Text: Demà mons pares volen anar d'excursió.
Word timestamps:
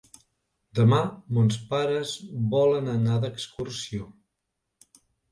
Demà 0.77 0.99
mons 1.37 1.59
pares 1.73 2.13
volen 2.53 2.89
anar 2.93 3.17
d'excursió. 3.25 4.09